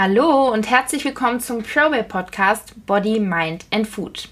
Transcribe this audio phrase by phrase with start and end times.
[0.00, 4.28] Hallo und herzlich willkommen zum ProWay Podcast Body, Mind and Food.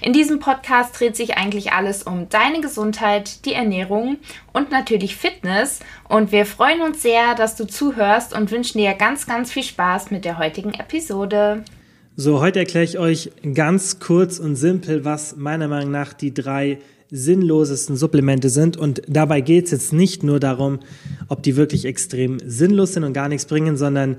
[0.00, 4.16] In diesem Podcast dreht sich eigentlich alles um deine Gesundheit, die Ernährung
[4.54, 5.80] und natürlich Fitness.
[6.08, 10.10] Und wir freuen uns sehr, dass du zuhörst und wünschen dir ganz, ganz viel Spaß
[10.10, 11.64] mit der heutigen Episode.
[12.16, 16.78] So, heute erkläre ich euch ganz kurz und simpel, was meiner Meinung nach die drei
[17.10, 18.78] sinnlosesten Supplemente sind.
[18.78, 20.78] Und dabei geht es jetzt nicht nur darum,
[21.28, 24.16] ob die wirklich extrem sinnlos sind und gar nichts bringen, sondern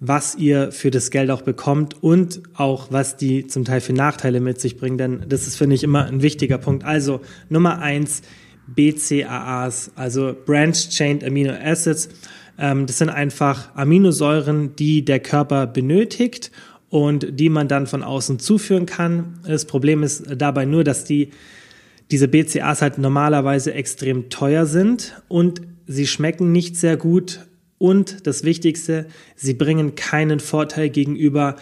[0.00, 4.40] was ihr für das Geld auch bekommt und auch was die zum Teil für Nachteile
[4.40, 6.84] mit sich bringen, denn das ist, finde ich, immer ein wichtiger Punkt.
[6.84, 8.22] Also Nummer eins,
[8.66, 12.08] BCAAs, also Branch Chained Amino Acids.
[12.58, 16.50] Ähm, das sind einfach Aminosäuren, die der Körper benötigt
[16.88, 19.40] und die man dann von außen zuführen kann.
[19.46, 21.30] Das Problem ist dabei nur, dass die
[22.10, 27.40] diese BCAAs halt normalerweise extrem teuer sind und sie schmecken nicht sehr gut
[27.78, 31.56] und das Wichtigste, sie bringen keinen Vorteil gegenüber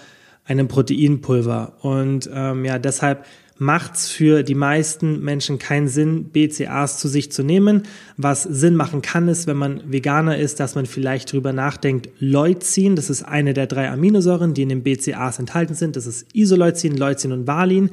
[0.45, 1.77] einem Proteinpulver.
[1.83, 3.25] Und ähm, ja, deshalb
[3.59, 7.85] macht es für die meisten Menschen keinen Sinn, BCAAs zu sich zu nehmen.
[8.17, 12.97] Was Sinn machen kann, ist, wenn man Veganer ist, dass man vielleicht drüber nachdenkt, Leucin,
[12.97, 15.97] das ist eine der drei Aminosäuren, die in den BCAAs enthalten sind.
[15.97, 17.91] Das ist Isoleucin, Leucin und Valin.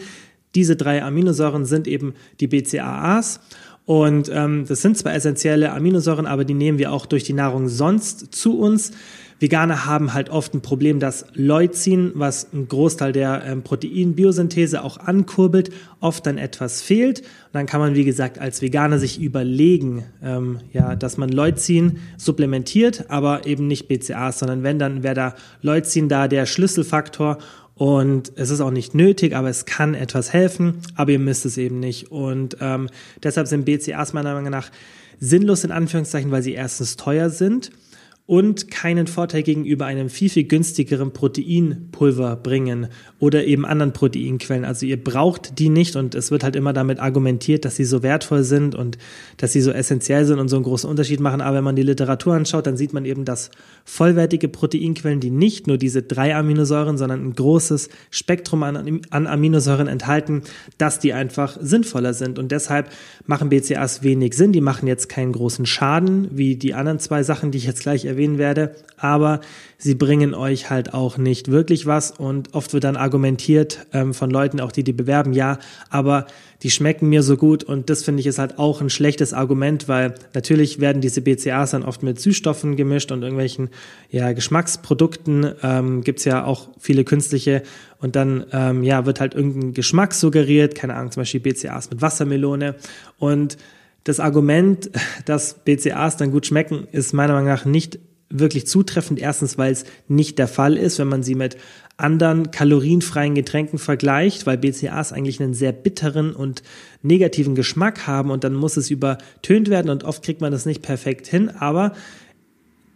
[0.55, 3.39] Diese drei Aminosäuren sind eben die BCAAs.
[3.89, 7.69] Und ähm, das sind zwar essentielle Aminosäuren, aber die nehmen wir auch durch die Nahrung
[7.69, 8.91] sonst zu uns.
[9.39, 14.97] Veganer haben halt oft ein Problem, dass Leucin, was einen Großteil der ähm, Proteinbiosynthese auch
[14.97, 17.21] ankurbelt, oft dann etwas fehlt.
[17.21, 21.97] Und dann kann man, wie gesagt, als Veganer sich überlegen, ähm, ja, dass man Leucin
[22.15, 27.39] supplementiert, aber eben nicht BCAAs, sondern wenn, dann wäre da Leucin da der Schlüsselfaktor
[27.79, 31.57] und es ist auch nicht nötig, aber es kann etwas helfen, aber ihr müsst es
[31.57, 32.11] eben nicht.
[32.11, 32.89] Und ähm,
[33.23, 34.69] deshalb sind BCAs meiner Meinung nach
[35.21, 37.71] sinnlos in Anführungszeichen, weil sie erstens teuer sind
[38.29, 44.65] und keinen Vorteil gegenüber einem viel, viel günstigeren Proteinpulver bringen oder eben anderen Proteinquellen.
[44.65, 48.03] Also ihr braucht die nicht und es wird halt immer damit argumentiert, dass sie so
[48.03, 48.99] wertvoll sind und
[49.37, 51.41] dass sie so essentiell sind und so einen großen Unterschied machen.
[51.41, 53.49] Aber wenn man die Literatur anschaut, dann sieht man eben, dass
[53.83, 59.87] vollwertige Proteinquellen, die nicht nur diese drei Aminosäuren, sondern ein großes Spektrum an, an Aminosäuren
[59.87, 60.43] enthalten,
[60.77, 62.37] dass die einfach sinnvoller sind.
[62.37, 62.91] Und deshalb
[63.25, 64.51] machen BCAs wenig Sinn.
[64.51, 68.05] Die machen jetzt keinen großen Schaden, wie die anderen zwei Sachen, die ich jetzt gleich
[68.05, 69.39] erwähne erwähnen werde, aber
[69.77, 74.29] sie bringen euch halt auch nicht wirklich was und oft wird dann argumentiert ähm, von
[74.29, 75.57] Leuten, auch die die bewerben, ja,
[75.89, 76.27] aber
[76.61, 79.87] die schmecken mir so gut und das finde ich ist halt auch ein schlechtes Argument,
[79.87, 83.69] weil natürlich werden diese BCAs dann oft mit Süßstoffen gemischt und irgendwelchen
[84.09, 87.63] ja, Geschmacksprodukten ähm, gibt ja auch viele künstliche
[88.01, 92.01] und dann ähm, ja, wird halt irgendein Geschmack suggeriert, keine Ahnung, zum Beispiel BCAs mit
[92.01, 92.75] Wassermelone
[93.17, 93.55] und
[94.03, 94.89] das Argument,
[95.25, 99.19] dass BCAs dann gut schmecken, ist meiner Meinung nach nicht wirklich zutreffend.
[99.19, 101.57] Erstens, weil es nicht der Fall ist, wenn man sie mit
[101.97, 106.63] anderen kalorienfreien Getränken vergleicht, weil BCAs eigentlich einen sehr bitteren und
[107.01, 110.81] negativen Geschmack haben und dann muss es übertönt werden und oft kriegt man das nicht
[110.81, 111.93] perfekt hin, aber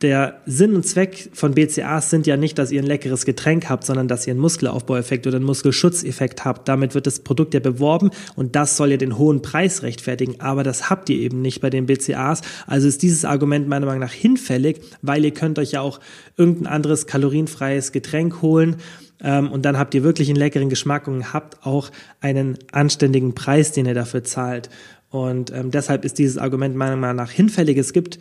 [0.03, 3.85] der Sinn und Zweck von BCAs sind ja nicht, dass ihr ein leckeres Getränk habt,
[3.85, 6.67] sondern dass ihr einen Muskelaufbaueffekt oder einen Muskelschutzeffekt habt.
[6.67, 10.39] Damit wird das Produkt ja beworben und das soll ja den hohen Preis rechtfertigen.
[10.39, 12.41] Aber das habt ihr eben nicht bei den BCAs.
[12.67, 15.99] Also ist dieses Argument meiner Meinung nach hinfällig, weil ihr könnt euch ja auch
[16.37, 18.75] irgendein anderes kalorienfreies Getränk holen
[19.23, 21.89] ähm, und dann habt ihr wirklich einen leckeren Geschmack und habt auch
[22.19, 24.69] einen anständigen Preis, den ihr dafür zahlt.
[25.09, 27.77] Und ähm, deshalb ist dieses Argument meiner Meinung nach hinfällig.
[27.77, 28.19] Es gibt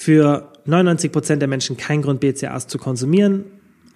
[0.00, 3.46] für 99 Prozent der Menschen kein Grund, BCAAs zu konsumieren.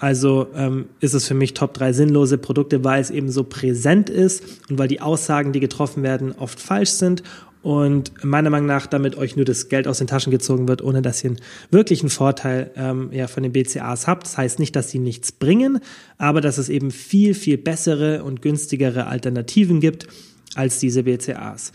[0.00, 4.10] Also ähm, ist es für mich Top 3 sinnlose Produkte, weil es eben so präsent
[4.10, 7.22] ist und weil die Aussagen, die getroffen werden, oft falsch sind
[7.62, 11.02] und meiner Meinung nach damit euch nur das Geld aus den Taschen gezogen wird, ohne
[11.02, 14.24] dass ihr einen wirklichen Vorteil ähm, ja, von den BCAAs habt.
[14.24, 15.78] Das heißt nicht, dass sie nichts bringen,
[16.18, 20.08] aber dass es eben viel, viel bessere und günstigere Alternativen gibt
[20.56, 21.70] als diese BCAAs.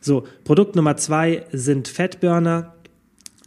[0.00, 2.74] So, Produkt Nummer zwei sind Fettburner.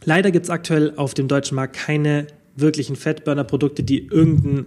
[0.06, 4.66] Leider gibt es aktuell auf dem deutschen Markt keine wirklichen Fettburner-Produkte, die irgendeinen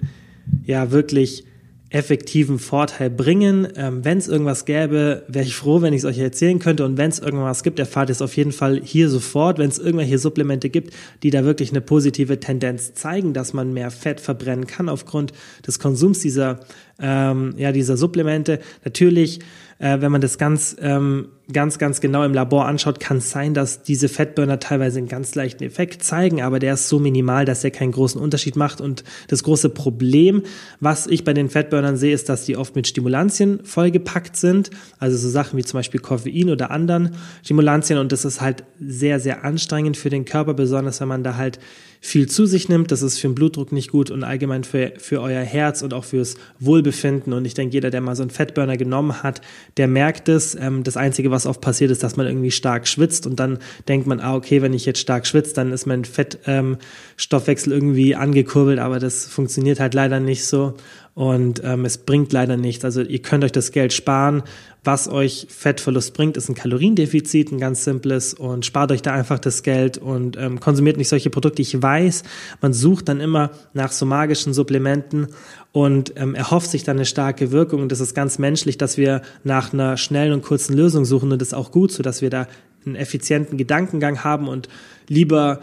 [0.66, 1.46] ja wirklich
[1.92, 3.68] effektiven Vorteil bringen.
[3.76, 6.86] Ähm, wenn es irgendwas gäbe, wäre ich froh, wenn ich es euch erzählen könnte.
[6.86, 9.58] Und wenn es irgendwas gibt, erfahrt ihr es auf jeden Fall hier sofort.
[9.58, 10.94] Wenn es irgendwelche Supplemente gibt,
[11.24, 15.32] die da wirklich eine positive Tendenz zeigen, dass man mehr Fett verbrennen kann aufgrund
[15.66, 16.60] des Konsums dieser,
[17.00, 18.60] ähm, ja, dieser Supplemente.
[18.84, 19.40] Natürlich
[19.80, 23.54] äh, wenn man das ganz, ähm, ganz, ganz genau im Labor anschaut, kann es sein,
[23.54, 27.64] dass diese Fettburner teilweise einen ganz leichten Effekt zeigen, aber der ist so minimal, dass
[27.64, 28.82] er keinen großen Unterschied macht.
[28.82, 30.44] Und das große Problem,
[30.80, 34.70] was ich bei den Fettburnern sehe, ist, dass die oft mit Stimulantien vollgepackt sind.
[35.00, 38.00] Also so Sachen wie zum Beispiel Koffein oder anderen Stimulantien.
[38.00, 41.60] Und das ist halt sehr, sehr anstrengend für den Körper, besonders wenn man da halt
[42.02, 42.92] viel zu sich nimmt.
[42.92, 46.06] Das ist für den Blutdruck nicht gut und allgemein für, für euer Herz und auch
[46.06, 47.34] fürs Wohlbefinden.
[47.34, 49.42] Und ich denke, jeder, der mal so einen Fettburner genommen hat,
[49.78, 50.56] der merkt es.
[50.56, 54.08] Ähm, das Einzige, was oft passiert, ist, dass man irgendwie stark schwitzt und dann denkt
[54.08, 58.80] man, ah, okay, wenn ich jetzt stark schwitze, dann ist mein Fettstoffwechsel ähm, irgendwie angekurbelt,
[58.80, 60.76] aber das funktioniert halt leider nicht so
[61.14, 62.86] und ähm, es bringt leider nichts.
[62.86, 64.44] Also ihr könnt euch das Geld sparen.
[64.84, 69.38] Was euch Fettverlust bringt, ist ein Kaloriendefizit, ein ganz simples und spart euch da einfach
[69.38, 71.62] das Geld und ähm, konsumiert nicht solche Produkte.
[71.62, 72.24] Ich weiß,
[72.62, 75.28] man sucht dann immer nach so magischen Supplementen
[75.74, 79.22] und ähm, erhofft sich dann eine starke Wirkung und das ist ganz menschlich, dass wir
[79.44, 82.30] nach einer schnellen und kurzen Lösung suchen und das ist auch gut so, dass wir
[82.30, 82.48] da
[82.86, 84.70] einen effizienten Gedankengang haben und
[85.10, 85.60] lieber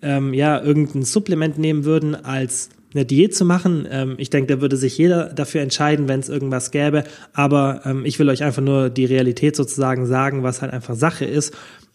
[0.00, 3.86] ähm, ja irgendein Supplement nehmen würden als eine Diät zu machen.
[3.90, 7.04] Ähm, ich denke, da würde sich jeder dafür entscheiden, wenn es irgendwas gäbe.
[7.32, 11.24] Aber ähm, ich will euch einfach nur die Realität sozusagen sagen, was halt einfach Sache
[11.24, 11.54] ist.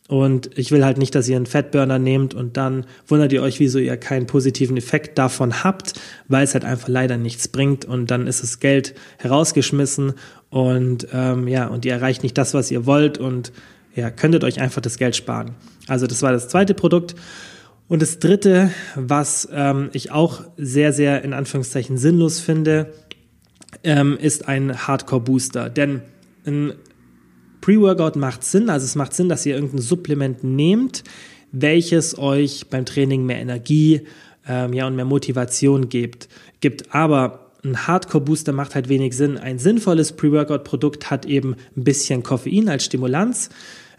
[0.10, 3.60] Und ich will halt nicht, dass ihr einen Fettburner nehmt und dann wundert ihr euch,
[3.60, 5.94] wieso ihr keinen positiven Effekt davon habt,
[6.28, 10.14] weil es halt einfach leider nichts bringt und dann ist das Geld herausgeschmissen
[10.50, 13.52] und ähm, ja, und ihr erreicht nicht das, was ihr wollt und
[13.94, 15.52] ja, könntet euch einfach das Geld sparen.
[15.88, 17.14] Also das war das zweite Produkt.
[17.90, 22.94] Und das Dritte, was ähm, ich auch sehr, sehr in Anführungszeichen sinnlos finde,
[23.84, 25.72] ähm, ist ein Hardcore-Booster.
[25.72, 26.04] Denn
[26.46, 26.74] ein
[27.62, 31.04] Pre-Workout macht Sinn, also es macht Sinn, dass ihr irgendein Supplement nehmt,
[31.52, 34.02] welches euch beim Training mehr Energie
[34.48, 36.30] ähm, ja, und mehr Motivation gibt.
[36.62, 36.94] gibt.
[36.94, 39.40] Aber ein Hardcore-Booster macht halt wenig Sinn.
[39.40, 43.50] Ein sinnvolles Pre-Workout-Produkt hat eben ein bisschen Koffein als Stimulanz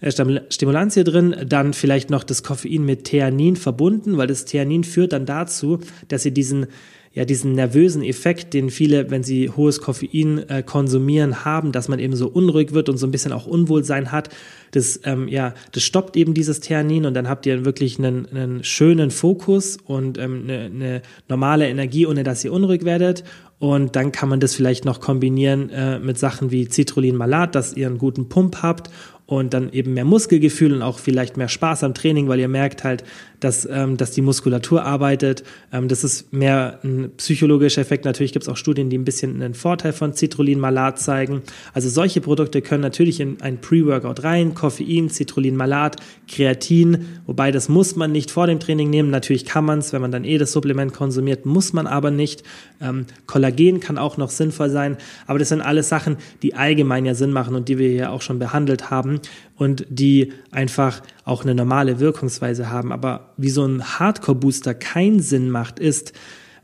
[0.02, 5.12] Stimulanz hier drin, dann vielleicht noch das Koffein mit Theanin verbunden, weil das Theanin führt
[5.12, 6.66] dann dazu, dass ihr diesen
[7.12, 11.98] ja diesen nervösen Effekt, den viele, wenn sie hohes Koffein äh, konsumieren, haben, dass man
[11.98, 14.28] eben so unruhig wird und so ein bisschen auch Unwohlsein hat.
[14.70, 18.64] Das ähm, ja, das stoppt eben dieses Theanin und dann habt ihr wirklich einen, einen
[18.64, 23.24] schönen Fokus und ähm, eine, eine normale Energie, ohne dass ihr unruhig werdet.
[23.58, 27.88] Und dann kann man das vielleicht noch kombinieren äh, mit Sachen wie Citrullin-Malat, dass ihr
[27.88, 28.88] einen guten Pump habt
[29.30, 32.82] und dann eben mehr Muskelgefühl und auch vielleicht mehr Spaß am Training, weil ihr merkt
[32.82, 33.04] halt,
[33.40, 35.42] dass, ähm, dass die Muskulatur arbeitet.
[35.72, 38.04] Ähm, das ist mehr ein psychologischer Effekt.
[38.04, 41.42] Natürlich gibt es auch Studien, die ein bisschen einen Vorteil von Citrullin-Malat zeigen.
[41.72, 44.54] Also solche Produkte können natürlich in ein Pre-Workout rein.
[44.54, 45.96] Koffein, Citrullin-Malat,
[46.28, 49.10] Kreatin, wobei das muss man nicht vor dem Training nehmen.
[49.10, 52.42] Natürlich kann man es, wenn man dann eh das Supplement konsumiert, muss man aber nicht.
[52.80, 54.96] Ähm, Kollagen kann auch noch sinnvoll sein,
[55.26, 58.22] aber das sind alles Sachen, die allgemein ja Sinn machen und die wir hier auch
[58.22, 59.20] schon behandelt haben
[59.56, 62.92] und die einfach auch eine normale Wirkungsweise haben.
[62.92, 66.12] Aber wie so ein Hardcore-Booster keinen Sinn macht, ist,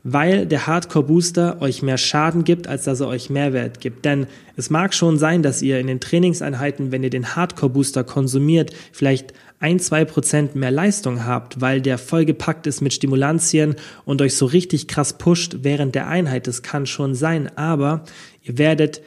[0.03, 4.05] weil der Hardcore-Booster euch mehr Schaden gibt, als dass er euch Mehrwert gibt.
[4.05, 8.73] Denn es mag schon sein, dass ihr in den Trainingseinheiten, wenn ihr den Hardcore-Booster konsumiert,
[8.91, 13.75] vielleicht ein, zwei Prozent mehr Leistung habt, weil der vollgepackt ist mit Stimulantien
[14.05, 16.47] und euch so richtig krass pusht während der Einheit.
[16.47, 18.03] Das kann schon sein, aber
[18.43, 19.01] ihr werdet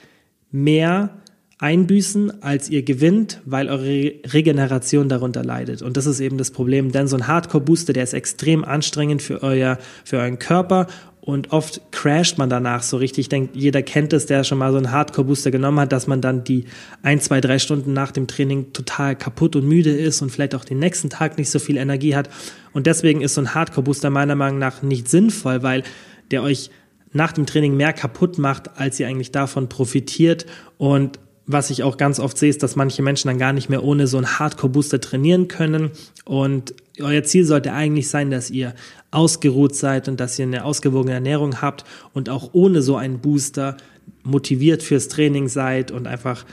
[0.51, 1.21] mehr
[1.61, 5.83] einbüßen, als ihr gewinnt, weil eure Regeneration darunter leidet.
[5.83, 9.43] Und das ist eben das Problem, denn so ein Hardcore-Booster, der ist extrem anstrengend für,
[9.43, 10.87] euer, für euren Körper
[11.21, 13.25] und oft crasht man danach so richtig.
[13.25, 16.23] Ich denke, jeder kennt es, der schon mal so einen Hardcore-Booster genommen hat, dass man
[16.23, 16.65] dann die
[17.03, 20.65] ein, zwei, drei Stunden nach dem Training total kaputt und müde ist und vielleicht auch
[20.65, 22.31] den nächsten Tag nicht so viel Energie hat.
[22.73, 25.83] Und deswegen ist so ein Hardcore-Booster meiner Meinung nach nicht sinnvoll, weil
[26.31, 26.71] der euch
[27.13, 30.47] nach dem Training mehr kaputt macht, als ihr eigentlich davon profitiert.
[30.79, 31.19] Und
[31.53, 34.07] was ich auch ganz oft sehe, ist, dass manche Menschen dann gar nicht mehr ohne
[34.07, 35.91] so einen Hardcore-Booster trainieren können.
[36.25, 38.75] Und euer Ziel sollte eigentlich sein, dass ihr
[39.11, 43.77] ausgeruht seid und dass ihr eine ausgewogene Ernährung habt und auch ohne so einen Booster
[44.23, 46.45] motiviert fürs Training seid und einfach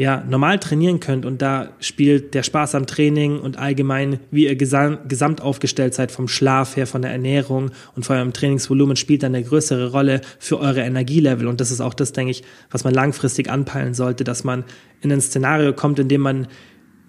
[0.00, 4.56] ja, normal trainieren könnt und da spielt der Spaß am Training und allgemein, wie ihr
[4.56, 9.34] gesamt aufgestellt seid vom Schlaf her, von der Ernährung und von eurem Trainingsvolumen spielt dann
[9.34, 11.46] eine größere Rolle für eure Energielevel.
[11.46, 14.64] Und das ist auch das, denke ich, was man langfristig anpeilen sollte, dass man
[15.02, 16.46] in ein Szenario kommt, in dem man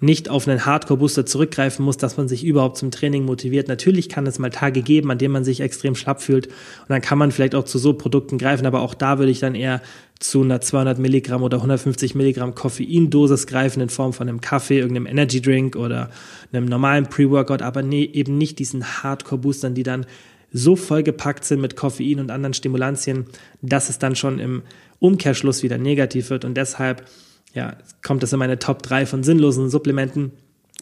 [0.01, 3.67] nicht auf einen Hardcore-Booster zurückgreifen muss, dass man sich überhaupt zum Training motiviert.
[3.67, 6.47] Natürlich kann es mal Tage geben, an denen man sich extrem schlapp fühlt.
[6.47, 9.39] Und dann kann man vielleicht auch zu so Produkten greifen, aber auch da würde ich
[9.39, 9.79] dann eher
[10.19, 15.05] zu einer 200 Milligramm oder 150 Milligramm Koffeindosis greifen in Form von einem Kaffee, irgendeinem
[15.05, 16.09] Energy Drink oder
[16.51, 20.05] einem normalen Pre-Workout, aber nee, eben nicht diesen Hardcore-Boostern, die dann
[20.51, 23.25] so vollgepackt sind mit Koffein und anderen Stimulantien,
[23.61, 24.63] dass es dann schon im
[24.99, 26.43] Umkehrschluss wieder negativ wird.
[26.43, 27.05] Und deshalb
[27.53, 30.31] ja, kommt das in meine Top 3 von sinnlosen Supplementen.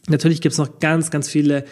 [0.07, 1.65] Natürlich gibt es noch ganz, ganz viele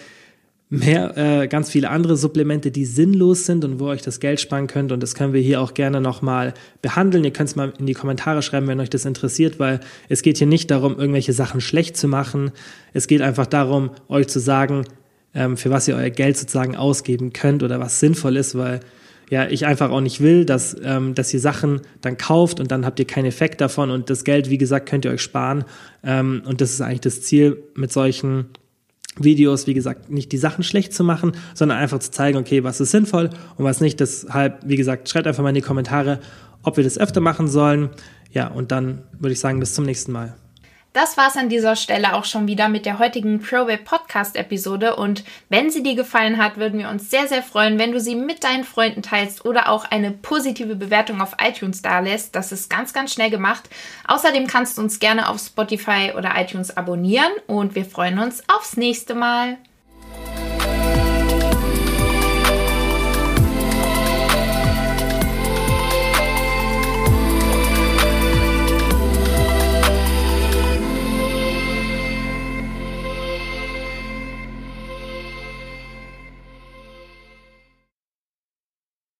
[0.69, 4.41] mehr, äh, ganz viele andere Supplemente, die sinnlos sind und wo ihr euch das Geld
[4.41, 4.91] sparen könnt.
[4.91, 7.23] Und das können wir hier auch gerne nochmal behandeln.
[7.23, 10.37] Ihr könnt es mal in die Kommentare schreiben, wenn euch das interessiert, weil es geht
[10.37, 12.51] hier nicht darum, irgendwelche Sachen schlecht zu machen.
[12.93, 14.83] Es geht einfach darum, euch zu sagen,
[15.33, 18.81] ähm, für was ihr euer Geld sozusagen ausgeben könnt oder was sinnvoll ist, weil
[19.29, 22.85] ja, ich einfach auch nicht will, dass, ähm, dass ihr Sachen dann kauft und dann
[22.85, 25.65] habt ihr keinen Effekt davon und das Geld, wie gesagt, könnt ihr euch sparen.
[26.03, 28.45] Ähm, und das ist eigentlich das Ziel mit solchen
[29.19, 32.79] Videos, wie gesagt, nicht die Sachen schlecht zu machen, sondern einfach zu zeigen, okay, was
[32.79, 33.99] ist sinnvoll und was nicht.
[33.99, 36.19] Deshalb, wie gesagt, schreibt einfach mal in die Kommentare,
[36.63, 37.89] ob wir das öfter machen sollen.
[38.31, 40.35] Ja, und dann würde ich sagen, bis zum nächsten Mal.
[40.97, 44.95] Das war es an dieser Stelle auch schon wieder mit der heutigen ProWeb Podcast Episode
[44.95, 48.15] und wenn sie dir gefallen hat, würden wir uns sehr, sehr freuen, wenn du sie
[48.15, 52.35] mit deinen Freunden teilst oder auch eine positive Bewertung auf iTunes dalässt.
[52.35, 53.69] Das ist ganz, ganz schnell gemacht.
[54.07, 58.75] Außerdem kannst du uns gerne auf Spotify oder iTunes abonnieren und wir freuen uns aufs
[58.75, 59.57] nächste Mal.